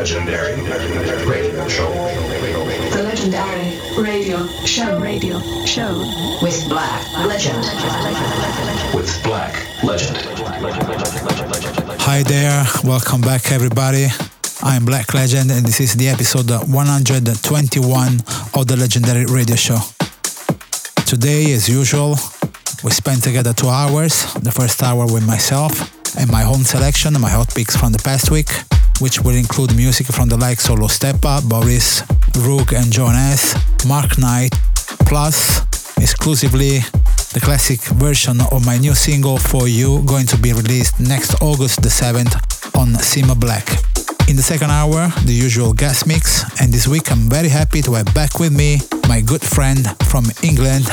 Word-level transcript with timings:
This 0.00 0.12
is 0.12 0.24
this 0.24 0.56
is 0.56 0.64
the 0.64 0.70
legendary 0.70 1.26
radio 1.26 1.68
show. 1.68 1.92
The 1.92 3.02
legendary 3.02 3.78
radio 4.00 4.46
show 4.64 4.98
radio 4.98 5.38
show 5.66 5.92
with 6.40 6.66
Black 6.70 7.04
Legend. 7.18 7.58
With 8.94 9.22
Black 9.22 9.52
Legend. 9.84 10.16
Hi 12.00 12.22
there, 12.22 12.64
welcome 12.82 13.20
back 13.20 13.52
everybody. 13.52 14.06
I'm 14.62 14.86
Black 14.86 15.12
Legend 15.12 15.50
and 15.50 15.66
this 15.66 15.80
is 15.80 15.92
the 15.96 16.08
episode 16.08 16.48
121 16.48 18.20
of 18.54 18.66
the 18.66 18.76
Legendary 18.78 19.26
Radio 19.26 19.56
Show. 19.56 19.80
Today, 21.04 21.52
as 21.52 21.68
usual, 21.68 22.16
we 22.82 22.90
spent 22.90 23.22
together 23.22 23.52
two 23.52 23.68
hours. 23.68 24.32
The 24.32 24.50
first 24.50 24.82
hour 24.82 25.04
with 25.04 25.26
myself 25.26 25.92
and 26.16 26.30
my 26.30 26.44
own 26.44 26.64
selection, 26.64 27.20
my 27.20 27.28
hot 27.28 27.54
picks 27.54 27.76
from 27.76 27.92
the 27.92 27.98
past 27.98 28.30
week, 28.30 28.48
which 29.00 29.20
will 29.20 29.34
include 29.34 29.74
music 29.76 30.06
from 30.06 30.28
the 30.28 30.36
likes 30.36 30.68
of 30.68 30.78
Low 30.78 30.86
Steppa, 30.86 31.46
Boris, 31.48 32.02
Roog 32.44 32.76
and 32.76 32.92
John 32.92 33.14
S., 33.14 33.56
Mark 33.86 34.18
Knight, 34.18 34.54
plus 35.06 35.62
exclusively 35.98 36.80
the 37.32 37.40
classic 37.42 37.80
version 37.98 38.40
of 38.52 38.64
my 38.66 38.76
new 38.76 38.94
single 38.94 39.38
For 39.38 39.68
You 39.68 40.02
going 40.04 40.26
to 40.26 40.36
be 40.36 40.52
released 40.52 41.00
next 41.00 41.40
August 41.42 41.82
the 41.82 41.88
7th 41.88 42.34
on 42.78 42.88
Simma 42.94 43.38
Black. 43.38 43.66
In 44.28 44.36
the 44.36 44.42
second 44.42 44.70
hour, 44.70 45.08
the 45.24 45.32
usual 45.32 45.72
guest 45.72 46.06
mix, 46.06 46.44
and 46.60 46.72
this 46.72 46.86
week 46.86 47.10
I'm 47.10 47.28
very 47.28 47.48
happy 47.48 47.82
to 47.82 47.94
have 47.94 48.12
back 48.14 48.38
with 48.38 48.52
me 48.52 48.78
my 49.08 49.20
good 49.20 49.42
friend 49.42 49.86
from 50.04 50.24
England, 50.42 50.86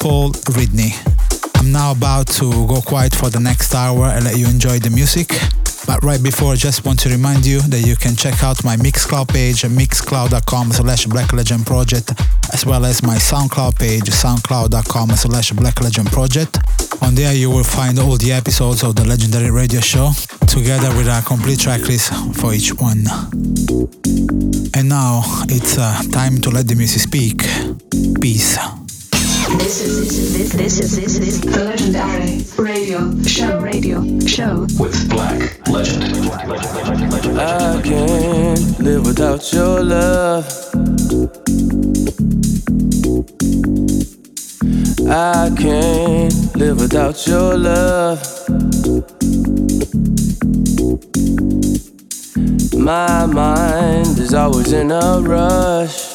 Paul 0.00 0.32
Ridney. 0.54 0.92
I'm 1.58 1.72
now 1.72 1.92
about 1.92 2.26
to 2.38 2.50
go 2.66 2.80
quiet 2.82 3.14
for 3.14 3.30
the 3.30 3.40
next 3.40 3.74
hour 3.74 4.06
and 4.06 4.24
let 4.24 4.36
you 4.36 4.46
enjoy 4.46 4.78
the 4.78 4.90
music. 4.90 5.30
But 5.86 6.02
right 6.02 6.22
before, 6.22 6.52
I 6.52 6.56
just 6.56 6.84
want 6.84 6.98
to 7.00 7.08
remind 7.10 7.44
you 7.44 7.60
that 7.60 7.86
you 7.86 7.96
can 7.96 8.16
check 8.16 8.42
out 8.42 8.64
my 8.64 8.76
Mixcloud 8.76 9.28
page, 9.28 9.62
mixcloud.com 9.62 10.72
slash 10.72 11.06
Black 11.06 11.32
Legend 11.32 11.66
Project, 11.66 12.12
as 12.52 12.64
well 12.64 12.84
as 12.84 13.02
my 13.02 13.16
SoundCloud 13.16 13.78
page, 13.78 14.04
soundcloud.com 14.04 15.10
slash 15.10 15.52
Black 15.52 15.80
Legend 15.80 16.10
Project. 16.10 16.58
On 17.02 17.14
there, 17.14 17.34
you 17.34 17.50
will 17.50 17.64
find 17.64 17.98
all 17.98 18.16
the 18.16 18.32
episodes 18.32 18.82
of 18.82 18.96
the 18.96 19.04
Legendary 19.04 19.50
Radio 19.50 19.80
Show, 19.80 20.12
together 20.46 20.88
with 20.96 21.06
a 21.06 21.22
complete 21.26 21.58
tracklist 21.58 22.10
for 22.36 22.54
each 22.54 22.72
one. 22.74 23.04
And 24.74 24.88
now, 24.88 25.22
it's 25.48 25.76
uh, 25.78 26.02
time 26.12 26.40
to 26.42 26.50
let 26.50 26.66
the 26.66 26.74
music 26.76 27.02
speak. 27.02 27.42
Peace. 28.20 28.56
This 29.58 29.82
is 29.82 30.32
this 30.32 30.52
this 30.52 30.80
is 30.80 30.96
this 30.96 31.18
is 31.18 31.40
the 31.42 31.64
legendary 31.64 32.40
radio 32.84 33.22
show 33.22 33.60
radio 33.60 34.20
show 34.26 34.60
With 34.78 35.08
Black 35.08 35.68
Legend. 35.68 36.28
I 37.40 37.80
can't 37.82 38.78
live 38.78 39.06
without 39.06 39.50
your 39.54 39.82
love. 39.82 40.44
I 45.08 45.50
can't 45.56 46.56
live 46.56 46.78
without 46.78 47.26
your 47.26 47.56
love. 47.56 48.20
My 52.76 53.24
mind 53.24 54.18
is 54.18 54.34
always 54.34 54.72
in 54.72 54.90
a 54.90 55.20
rush. 55.22 56.14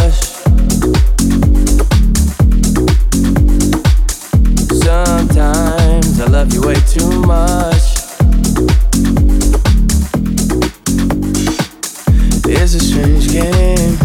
Way 6.65 6.75
too 6.87 7.09
much. 7.21 7.97
It's 12.45 12.73
a 12.75 12.79
strange 12.79 13.31
game 13.31 13.97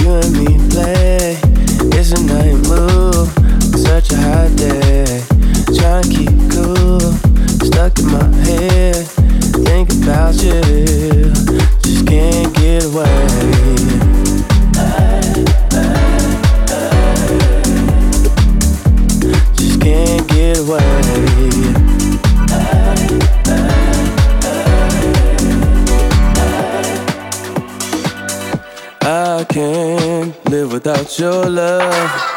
you 0.00 0.10
and 0.14 0.32
me 0.36 0.58
play. 0.70 1.38
It's 1.96 2.12
a 2.12 2.22
night 2.24 2.56
move, 2.68 3.28
such 3.78 4.12
a 4.12 4.16
hot 4.16 4.56
day. 4.56 4.89
Your 31.18 31.44
love. 31.46 32.29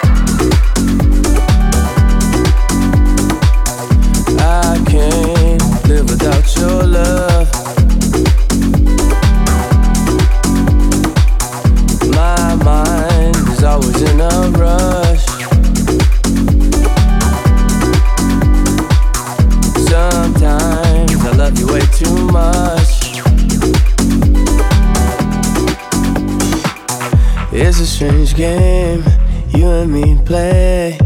Game 28.35 29.03
you 29.49 29.69
and 29.69 29.91
me 29.91 30.17
play. 30.25 30.97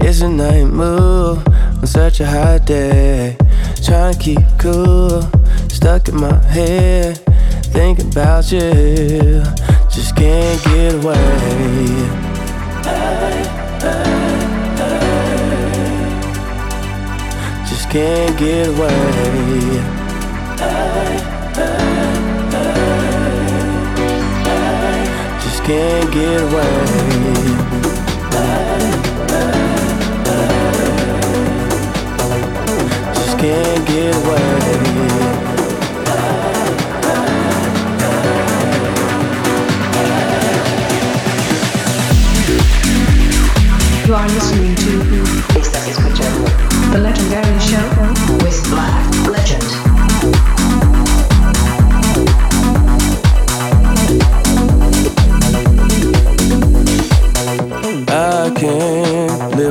It's 0.00 0.20
a 0.20 0.28
night 0.28 0.64
move 0.64 1.46
on 1.48 1.86
such 1.86 2.20
a 2.20 2.26
hot 2.26 2.64
day. 2.64 3.36
Trying 3.84 4.14
to 4.14 4.18
keep 4.18 4.38
cool, 4.58 5.22
stuck 5.68 6.08
in 6.08 6.20
my 6.20 6.40
head. 6.44 7.18
Thinking 7.72 8.10
about 8.10 8.52
you, 8.52 9.42
just 9.90 10.14
can't 10.16 10.62
get 10.64 10.94
away. 10.94 11.16
Just 17.68 17.90
can't 17.90 18.38
get 18.38 18.68
away. 18.68 20.06
Can't 25.66 26.12
get 26.12 26.40
away. 26.42 26.84
Just 33.14 33.38
can't 33.40 33.86
get 33.88 34.14
away. 34.14 34.46
You 44.06 44.14
are 44.14 44.28
listening 44.28 44.76
to 44.76 45.02
escuchando 45.58 46.44
the 46.92 47.00
legendary 47.00 47.58
show 47.58 47.88
with 48.44 48.70
Black 48.70 49.28
Legend. 49.28 49.85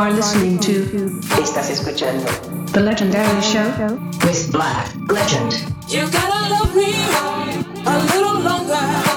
are 0.00 0.12
listening 0.12 0.58
to. 0.58 0.86
Estás 1.42 1.68
escuchando. 1.68 2.24
The 2.72 2.80
Legendary 2.80 3.42
Show 3.42 3.68
with 4.24 4.50
Black 4.50 4.94
Legend. 5.08 5.52
You 5.88 6.10
gotta 6.10 6.48
love 6.54 6.74
me 6.74 6.94
a 7.84 7.98
little 8.08 8.40
longer. 8.40 9.09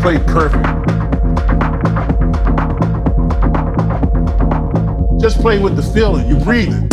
Trying 0.00 0.18
to 0.18 0.24
play 0.24 0.32
perfect. 0.32 0.80
Just 5.20 5.40
play 5.40 5.58
with 5.58 5.76
the 5.76 5.82
feeling. 5.82 6.26
You're 6.28 6.40
breathing. 6.40 6.89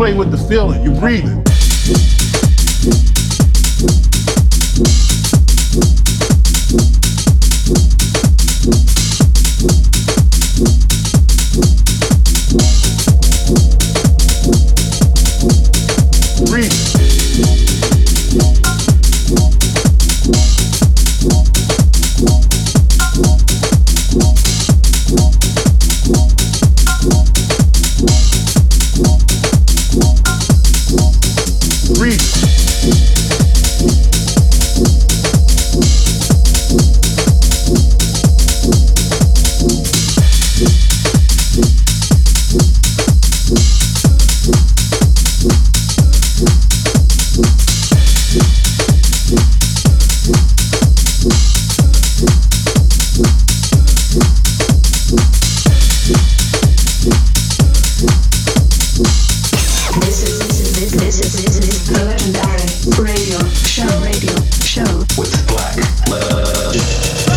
Play 0.00 0.14
with 0.14 0.30
the 0.30 0.38
feeling. 0.38 0.82
You're 0.82 0.98
breathing. 0.98 1.44
show 63.70 63.86
radio 64.00 64.34
show 64.64 64.98
with 65.16 65.46
black 65.46 65.76
legend. 66.08 67.29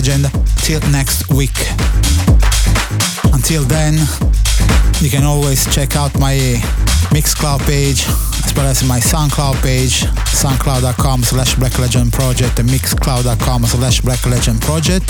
Legend, 0.00 0.32
till 0.56 0.80
next 0.88 1.28
week. 1.28 1.58
Until 3.36 3.64
then, 3.64 3.92
you 5.04 5.10
can 5.10 5.24
always 5.24 5.68
check 5.74 5.94
out 5.94 6.18
my 6.18 6.36
Mixcloud 7.12 7.60
page 7.66 8.08
as 8.46 8.54
well 8.56 8.64
as 8.64 8.82
my 8.82 8.98
SoundCloud 8.98 9.62
page, 9.62 10.00
soundcloud.com 10.32 11.22
slash 11.22 11.54
Black 11.56 11.78
Legend 11.78 12.14
Project 12.14 12.58
and 12.58 12.70
mixcloud.com 12.70 13.64
slash 13.64 14.00
Black 14.00 14.24
Legend 14.24 14.62
Project. 14.62 15.04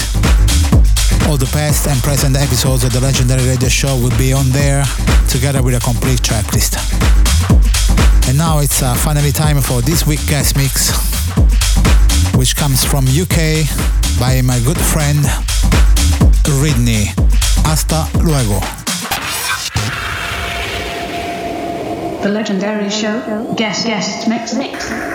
All 1.30 1.36
the 1.36 1.48
past 1.52 1.86
and 1.86 2.02
present 2.02 2.34
episodes 2.34 2.82
of 2.82 2.92
the 2.92 3.00
Legendary 3.00 3.46
Radio 3.46 3.68
Show 3.68 3.94
will 3.94 4.16
be 4.18 4.32
on 4.32 4.48
there 4.50 4.82
together 5.28 5.62
with 5.62 5.76
a 5.76 5.80
complete 5.80 6.20
track 6.20 6.52
list. 6.52 6.74
And 8.28 8.36
now 8.36 8.58
it's 8.58 8.82
uh, 8.82 8.94
finally 8.94 9.30
time 9.30 9.60
for 9.60 9.82
this 9.82 10.04
week's 10.04 10.28
guest 10.28 10.56
mix, 10.56 10.90
which 12.34 12.56
comes 12.56 12.84
from 12.84 13.06
UK 13.06 13.99
by 14.20 14.42
my 14.42 14.60
good 14.60 14.78
friend 14.78 15.18
Ridney. 16.60 17.06
Hasta 17.64 18.06
luego. 18.22 18.60
The 22.22 22.28
Legendary 22.28 22.90
Show. 22.90 23.54
Guest, 23.56 23.86
guest, 23.86 24.28
mix, 24.28 24.52
mix. 24.52 25.09